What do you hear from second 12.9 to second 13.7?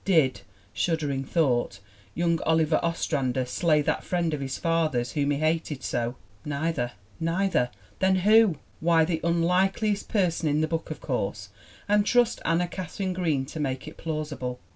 Green to